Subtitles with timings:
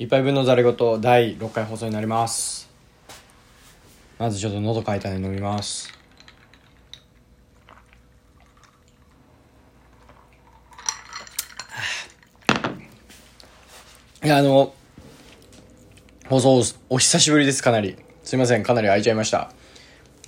[0.00, 2.70] 一杯分のざれ言第6回放送になります。
[4.16, 5.92] まずちょっと喉かいたんで飲みます。
[14.22, 14.72] いやあの
[16.28, 17.96] 放送お久しぶりですかなり。
[18.22, 19.50] すいませんかなり空いちゃいました。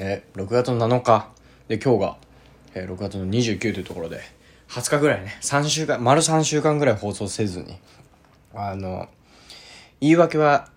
[0.00, 1.28] えー、6月の7日。
[1.68, 2.16] で今日が、
[2.74, 4.20] えー、6月の29というところで。
[4.68, 5.38] 20日ぐらいね。
[5.42, 7.78] 3週間丸3週間ぐらい放送せずに。
[8.52, 9.08] あの
[10.00, 10.68] 言い訳は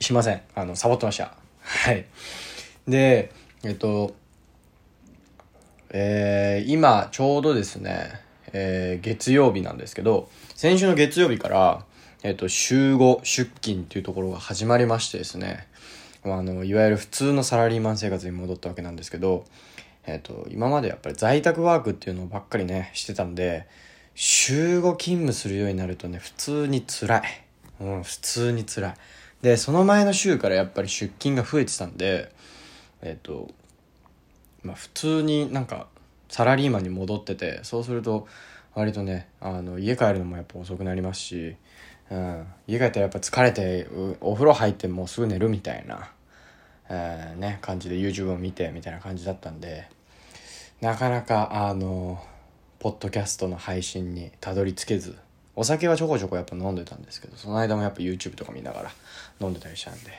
[0.00, 0.42] しません。
[0.54, 1.36] あのサボってました。
[1.60, 2.06] はい。
[2.88, 3.32] で
[3.64, 4.14] えっと
[5.90, 8.20] えー、今ちょうどですね、
[8.52, 11.84] えー、月曜日なんですけど先週の月曜日から
[12.24, 15.66] えっと、週5出勤っていうところが始まりましてですね、
[16.22, 19.44] あの、いわゆる普通のサラリーマン生活に戻ったわけなんですけど、
[20.06, 23.66] えっと、今までやっぱり在宅ワークっていうのばっかりね、してたんで、
[24.14, 27.22] 週5勤務するようになるとね、普通に辛い。
[27.82, 28.94] うん、普通に辛い。
[29.42, 32.32] で、その前の週からやっぱり出勤が増えてたんで、
[33.02, 33.50] えっと、
[34.62, 35.88] まあ普通になんか
[36.28, 38.28] サラリーマンに戻ってて、そうすると
[38.74, 41.56] 割とね、あの、家帰るのもやっぱ遅くなりますし、
[42.12, 43.88] うん、家帰ったらやっぱ疲れて
[44.20, 46.10] お風呂入ってもうすぐ寝るみたいな、
[46.90, 49.88] えー、ね、感じで YouTube を見てみたいな感じだったんで
[50.82, 52.22] なかなかあの
[52.80, 55.16] ポッドキャストの配信にたどり着けず
[55.54, 58.90] お酒はちょこちょこやっぱ飲んでたんですけどその間もやっぱ YouTube とか見ながら
[59.40, 60.10] 飲んでたりしたんで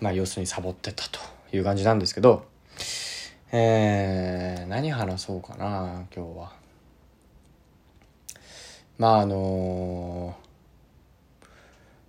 [0.00, 1.18] まあ要するにサボってたと
[1.52, 2.46] いう感じなんですけど
[3.52, 6.52] えー、何話そうかな今日は。
[8.98, 10.46] まああのー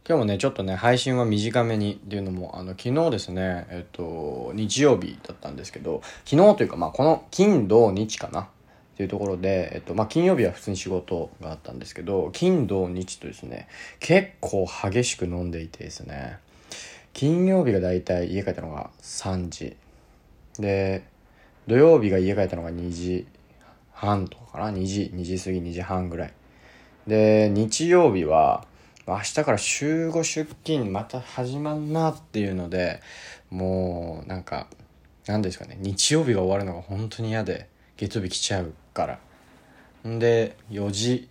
[0.07, 8.47] 今日もねちょっとね配信は短めにっていうのもあの昨日ですねえっと日曜日だったんですけど昨日というかまあこの金土日かな
[8.97, 13.67] っていうところで、えっとまあ、金曜日は普通に仕事があったんですけど金土日とですね
[13.99, 16.39] 結構激しく飲んでいてですね。
[17.13, 19.77] 金曜日がだいたい家帰ったのが3時。
[20.57, 21.03] で
[21.67, 23.27] 土曜日が家帰ったのが2時
[23.91, 26.33] 半とかかな？2時2時過ぎ2時半ぐらい。
[27.05, 28.65] で日曜日は
[29.05, 33.01] 明日から週5出勤また始まんなっていうので
[33.51, 34.65] もうなんか
[35.27, 37.69] 何ですかね日曜日が終わるのが本当に嫌で。
[37.97, 39.19] 月曜日来ちゃうから。
[40.07, 41.27] んで4時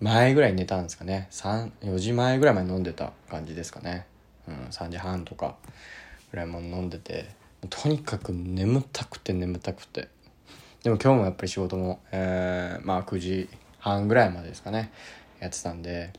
[0.00, 1.28] 前ぐらい寝たんですかね。
[1.30, 4.06] 4時前ぐらいまで飲んでた感じですかね、
[4.46, 5.56] うん、3時半とか
[6.30, 7.34] ぐらいも飲んでて。
[7.70, 10.08] とにかく眠たくて眠たくて。
[10.82, 13.48] でも今日もやっぱり仕事も、えー、まあ9時
[13.78, 14.92] 半ぐらいまでですかね。
[15.40, 16.12] やってたんで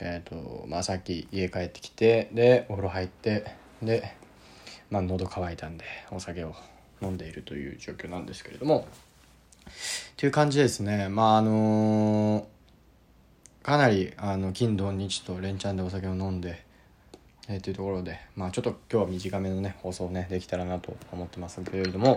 [0.00, 3.46] えっ、ー、とまあさっき家帰ってきてでお風呂入って
[3.82, 4.14] で
[4.90, 6.54] まあ喉乾いたんでお酒を
[7.00, 8.86] 飲んでいるという状況なんですけれども。
[9.66, 11.08] っていう感じですね。
[11.08, 12.44] まああのー、
[13.64, 16.64] かなりあの金土日と連チャンでお酒を飲んで
[17.48, 22.16] えー、というところでまあちょっと今日は短めのね放送ねできたらなと思ってますけれども。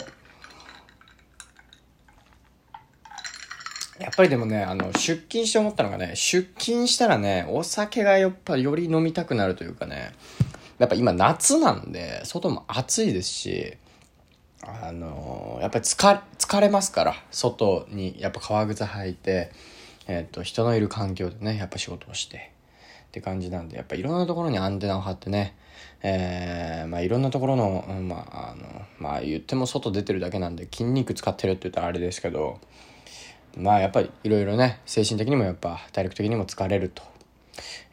[3.98, 10.12] やっぱりでもね、あの、出勤して思ったのがね、出勤したらね、お酒がやっぱより飲みたくなるというかね、
[10.80, 13.78] やっぱ今夏なんで、外も暑いですし、
[14.66, 19.52] あのー、やっぱり疲れ、疲れますから、外にやっぱ革靴履いて、
[20.08, 22.52] えっ、と、人のいる環境でね、やっぱ仕事をして、
[23.08, 25.56] って感じなんで、やっぱいろんなところにアンテナを張ってね、
[26.04, 32.60] えー、まあいろんなところの、まあ、あの、まあ言っても外出てるだけなんで筋肉使ってるって言ったらあれですけど、
[33.58, 37.04] まあやっぱりいろいろね精神的にもやっぱ体力的にも疲れると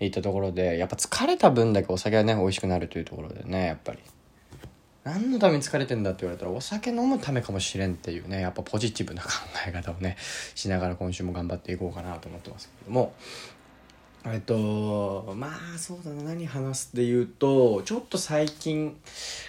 [0.01, 3.99] いったところでやっぱ疲れた分だけお酒がね美味しくなるというところでねやっぱり。
[5.05, 9.29] 何のために疲れてんだって言われたらお酒飲むためかもしれんっていうねやっぱポジティブな考
[9.67, 10.17] え方をね
[10.55, 13.15] しながら今週も頑張っていこうかなと思ってますけども。
[14.25, 18.97] えっとまあそうだな何話すっていうとちょっと最近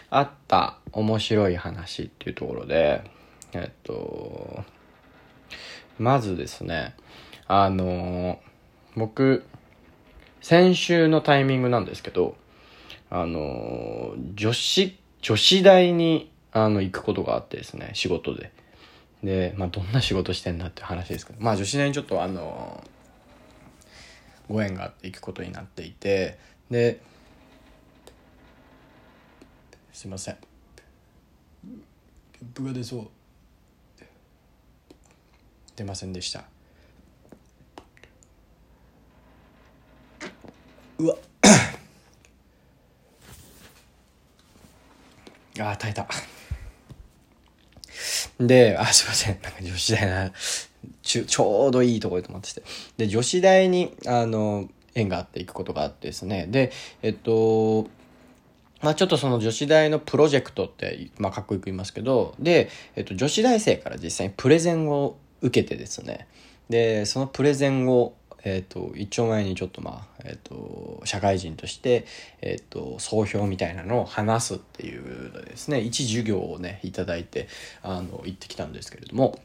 [0.09, 3.03] あった面白い話っていうところで
[3.53, 4.63] えっと
[5.99, 6.95] まずですね、
[7.47, 8.39] あの、
[8.95, 9.45] 僕、
[10.41, 12.35] 先週のタイミングなんですけど、
[13.09, 18.51] あの、女子、女子大に、あの、行くことがあってですね、仕事で。
[19.23, 22.83] で、まあ、どんな仕事してんだって話ですけど、まあ、女子大にちょっとあの、
[24.49, 26.37] ご縁があって行くことになっていて、
[26.69, 26.99] で、
[29.93, 30.37] すいません。
[31.63, 31.69] ゲ
[32.43, 33.07] ップが出そう。
[35.77, 36.43] 出ませんでした
[40.99, 41.17] うわっ
[45.71, 46.07] あ耐えた。
[48.39, 49.39] であすいません。
[49.41, 50.31] なんか女子大な
[51.01, 52.63] ちちょうどいいところで止まってて。
[52.97, 56.47] で女子大にあの縁があっていくことがあってですね。
[56.47, 56.71] で
[57.01, 57.87] えっと
[58.81, 66.27] まあちょっとその女子大のプロジェクトって、まあかっこよく言いますけど、で、えっと女子大生から実際にプレゼンを受けてですね、
[66.69, 68.13] で、そのプレゼンを
[68.43, 72.05] えっ、ー、と、一丁前にちょっとまあ、えっ、ー、と、社会人として、
[72.41, 77.47] えっ、ー、と、総評みたいなのを話すっていうですね、一授業をね、いただいて、
[77.81, 79.39] あの、行ってきたんですけれども、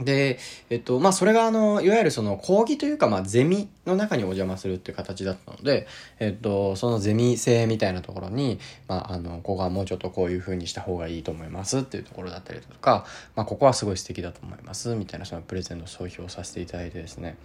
[0.00, 0.38] で、
[0.70, 5.88] えっと、まあ、それがあの、いわゆるその講義というか、まあ、ゼミの中にお邪魔するっていう形だったので、
[6.20, 17.36] えっと、そのゼミ生みたいなところに、まあ、あの、ここはもうちょっとこういう風にした方がいいと思いますっていうところだったりとか、まあ、ここはすごい素敵だと思いますみたいなそのプレゼンの総評させていただいてですね。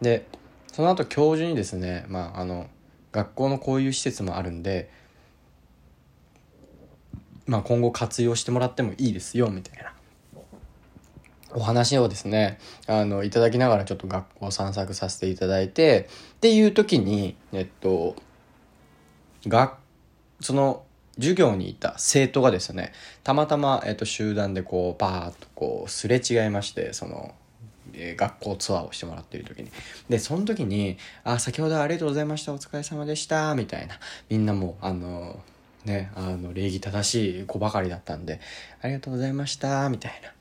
[0.00, 0.26] で、
[0.72, 2.68] その後教授にですね、まあ、あの、
[3.12, 4.90] 学校のこういう施設もあるんで、
[7.46, 9.92] まあ、今後活用してもらってもいいですよみたいな
[11.54, 18.16] お話をですね、あの、いただきながらちょっと学校散策させていただいて、っていう時に、えっと、
[19.46, 19.74] 学、
[20.40, 20.84] その、
[21.16, 22.92] 授業にいた生徒がですね、
[23.24, 27.34] たまたま、えっと、集団でこう、バーッとこう、すれ違いまして、その、
[27.94, 29.70] え、学校ツアーをしてもらっている時に。
[30.08, 33.98] で、その時に、あ、先ほどありがとうございました、お疲れ様でした、みたいな。
[34.28, 35.40] みんなもあの、
[35.84, 38.40] ね、あの、礼儀正しい子ばかりだったんで、
[38.82, 40.32] ありがとうございました、みたいな。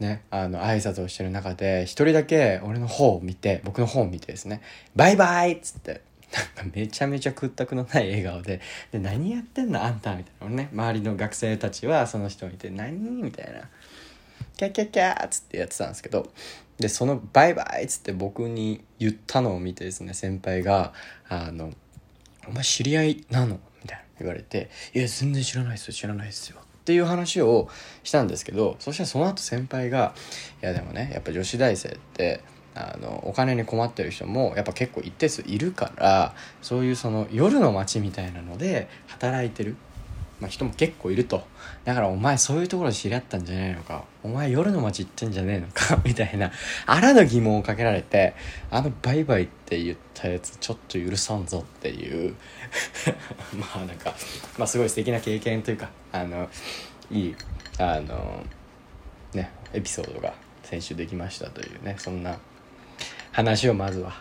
[0.00, 4.60] ね、あの、挨拶をしてる中で、一人だけ俺の方を見て、僕の方を見てですね、
[4.96, 6.02] バイバイっつって、
[6.56, 8.60] なんかめちゃめちゃ屈託のない笑顔で、
[8.90, 13.68] で、何やってんのあんたみたいなね、周りの学生たちはその人を見て、何みたいな、
[14.56, 16.32] キャキャキャっつってやってたんですけど、
[16.78, 20.92] で、そのバイバイっつって僕に言ったのを見てですね、先輩が、
[21.28, 21.72] あの、
[22.48, 23.60] お前知り合いなの？
[23.82, 26.58] みたいな言われて、いや、全然知らないですよ、知らないですよ。
[26.84, 27.70] っていう話を
[28.02, 30.14] したんですけどそしたらその後先輩が
[30.62, 32.42] 「いやでもねやっぱ女子大生って
[32.74, 39.76] あのお金に困ってる人もやっぱ結構一定数いるからそういうその夜の街みたいなので働いてる、
[40.44, 41.42] まあ、人も結構いると。
[41.84, 44.04] だからお前そういうところで知り合ったんじゃないのか。
[44.22, 45.98] お前夜の街行ってんじゃねえのか。
[46.04, 46.52] みたいな。
[46.84, 48.34] あらぬ疑問をかけられて
[48.70, 52.34] あのバイバイって言ったやつちょっと許さんぞっていう。
[53.56, 54.14] まあなんか、
[54.58, 56.50] まあ、すごい素敵な経験というかあの
[57.10, 57.36] いい
[57.78, 58.44] あの
[59.32, 62.36] ねエピソードが先週できましたというねそんな
[63.32, 64.12] 話をまずは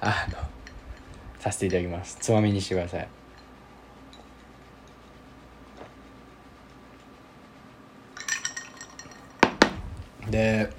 [0.00, 0.38] あの
[1.38, 2.16] させていただきます。
[2.18, 3.15] つまみにしてください。
[10.30, 10.70] で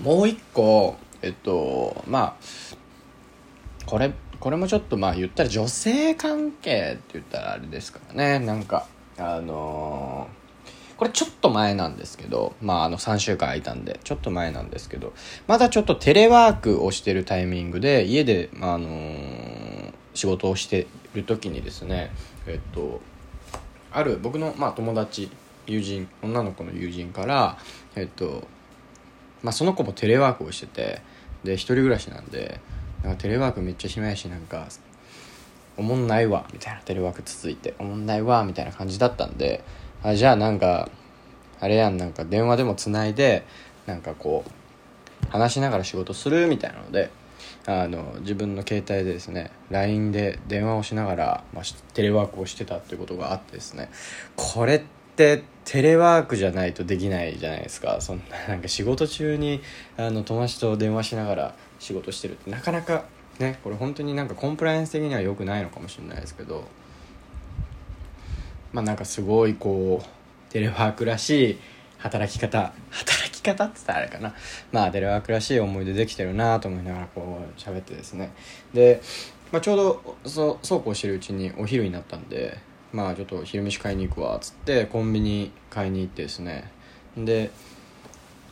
[0.00, 8.38] もう一個えっとまあこれこれもちょっとまあ言ったら女性関係って言ったらあれですからね。
[8.38, 8.86] なんか
[9.18, 15.12] あのー、これちょっと前なんですけどまああの3週間空いたんでちょっと前なんですけど
[15.48, 22.12] まだちょっとテレワークをしてるタイミングで家でま、あのー、仕事をしてる時にですね
[22.46, 23.00] えっと
[23.90, 25.30] ある僕の、まあ、友達
[25.68, 27.58] 友人女の子の友人から
[27.94, 28.46] えっと
[29.42, 31.02] まあその子もテレワークをしてて
[31.44, 32.60] で一人暮らしなんで
[33.02, 34.66] なんかテレワークめっちゃ暇やしなんか
[35.76, 39.62] おもんないわみたいなテレワーク続いておもんないわみたいな感じだったんで
[40.02, 40.90] あじゃあなんか
[41.60, 43.44] あれやんなんか電話でもつないで
[43.86, 47.10] なんかこう話しながら仕事するみたいなので
[47.66, 53.90] あの自分の携帯でですね LINE で電話をしながら、まあ、テレワークをしてたっていうことがあってですね
[54.36, 54.82] これっ
[55.18, 58.00] テレワークじゃないとできないじゃないですか。
[58.00, 59.60] そんななんか仕事中に
[59.96, 63.04] あの友達と電話しながら仕事してるってなかなか
[63.38, 66.64] ねこれ本当になんかコンプライアンス的には良くないのかもしれないですけど。
[68.72, 71.58] まあなんかすごいこうテレワークらしい
[71.98, 74.34] 働き方働き方って言ったらあれかな。
[74.72, 78.30] まあテレワークらしい思い出できてるなと思いながらこう喋ってですね。
[78.72, 79.00] で、
[79.52, 82.58] まあ、ちょうどそそうこうしてるうちにお昼になったんで
[82.92, 86.70] まあちょっと昼飯買いに行くわっつってコンビニ買いに行ってですね。
[87.16, 87.50] で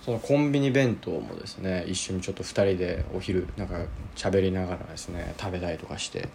[0.02, 3.75] そのコンビニ弁当もですね一緒にちょっと2人でお昼なんか
[4.14, 6.28] 喋りながらですね食べたりとかして。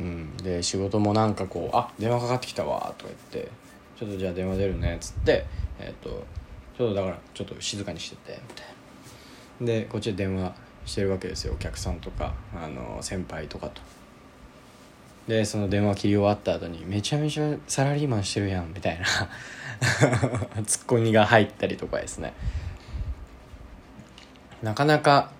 [0.00, 3.50] うんで仕事もなんかこう「あ電話かかってきたわ」とか言って
[3.96, 5.46] 「ちょっとじゃあ電話出るね」っつって
[5.78, 6.24] えっ、ー、と
[6.76, 8.66] ちょっとだからちょっと静かにしててみたい
[9.60, 9.66] な。
[9.66, 10.54] でこっちで電話
[10.86, 11.54] してるわけですよ。
[11.54, 13.80] お客さんとかあの先輩とかと。
[15.28, 19.06] でその電話切り終わった後に「めちゃめちゃサラリーマンしてるやん」みたいな。
[20.64, 22.32] ツッコミが入ったりとかですね。
[24.62, 25.32] なかなか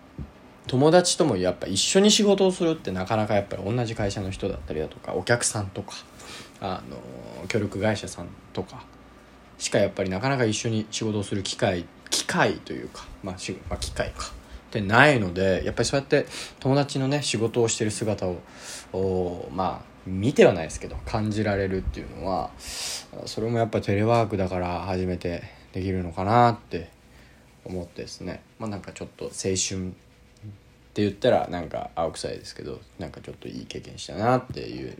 [0.66, 5.94] 友達ともやっぱ一緒に仕事をするってなかなかやっぱり同じ会社の人だったりだとかお客さんとか
[6.60, 8.84] あの協力会社さんとか
[9.58, 13.36] しかやっぱりなかなか一緒に仕事をする機会機会というか、まあ、
[13.68, 14.32] まあ、機会か。
[14.72, 16.26] てないのでやっぱりそうやって
[16.60, 18.26] 友達のね仕事をしてる姿
[18.92, 26.90] をまあ見てはないですけど感じられるっていうのはそれもやっぱテレワークだから初めてできるのかなって
[27.64, 29.90] 思ってですねまあなんかちょっと青春っ
[30.94, 34.98] て言ったらなんか青臭いですけどなんかちょっといい経験したなっていう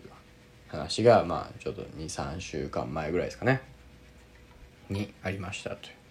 [0.69, 3.61] 話がまあちょっと23週間前ぐらいですかね
[4.89, 6.02] にありましたという。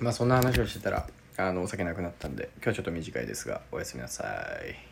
[0.00, 4.89] まあそんな話をしてたらあのお酒なくなったんで今日はちょっと短いですがおやすみなさい。